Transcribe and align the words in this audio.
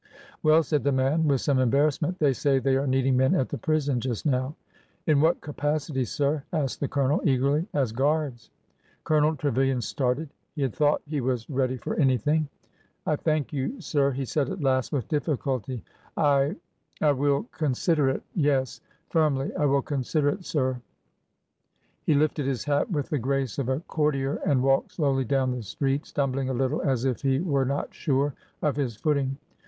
""Well," 0.41 0.63
said 0.63 0.83
the 0.83 0.91
man, 0.91 1.27
with 1.27 1.41
some 1.41 1.59
embarrassment," 1.59 2.17
they 2.19 2.33
say 2.33 2.57
they 2.57 2.75
are 2.75 2.87
needing 2.87 3.15
men 3.15 3.35
at 3.35 3.49
the 3.49 3.57
prison 3.59 3.99
just 4.01 4.25
now."" 4.25 4.55
In 5.05 5.21
what 5.21 5.41
capacity, 5.41 6.05
sir?" 6.05 6.41
asked 6.53 6.79
the 6.79 6.87
Colonel, 6.87 7.21
eagerly. 7.23 7.67
"As 7.71 7.91
guards." 7.91 8.49
Colonel 9.03 9.35
Trevilian 9.35 9.79
started. 9.79 10.29
He 10.55 10.63
had 10.63 10.73
thought 10.73 11.03
he 11.07 11.21
was 11.21 11.47
ready 11.51 11.77
for 11.77 11.93
anything." 11.97 12.49
I 13.05 13.15
thank 13.15 13.53
you, 13.53 13.79
sir," 13.79 14.09
he 14.09 14.25
said 14.25 14.49
at 14.49 14.61
last, 14.63 14.91
with 14.91 15.07
difficulty." 15.07 15.83
I— 16.17 16.55
I 16.99 17.11
will— 17.11 17.43
consider 17.59 18.09
it. 18.09 18.23
Yes,"— 18.33 18.81
firmly, 19.11 19.51
—"I 19.59 19.67
will 19.67 19.83
consider 19.83 20.29
it, 20.29 20.45
sir." 20.45 20.81
He 22.07 22.15
lifted 22.15 22.47
his 22.47 22.63
hat 22.63 22.89
with 22.89 23.09
the 23.09 23.19
grace 23.19 23.59
of 23.59 23.69
a 23.69 23.81
courtier 23.81 24.37
and 24.47 24.63
walked 24.63 24.93
slowly 24.93 25.25
down 25.25 25.51
the 25.51 25.61
street, 25.61 26.07
stumbling 26.07 26.49
a 26.49 26.53
little 26.55 26.81
as 26.81 27.05
if 27.05 27.21
he 27.21 27.39
were 27.39 27.65
not 27.65 27.93
sure 27.93 28.33
of 28.63 28.75
his 28.75 28.95
footing. 28.95 29.37